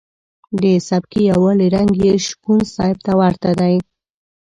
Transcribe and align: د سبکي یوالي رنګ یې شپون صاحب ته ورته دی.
د 0.61 0.63
سبکي 0.87 1.21
یوالي 1.31 1.67
رنګ 1.75 1.91
یې 2.03 2.13
شپون 2.27 2.59
صاحب 2.73 2.97
ته 3.05 3.11
ورته 3.19 3.49
دی. 3.59 3.75